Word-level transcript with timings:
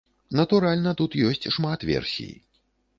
Натуральна, 0.39 0.95
тут 1.03 1.19
ёсць 1.27 1.49
шмат 1.59 1.79
версій. 1.95 2.33